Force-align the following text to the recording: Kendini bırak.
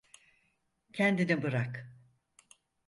Kendini 0.93 1.43
bırak. 1.43 1.87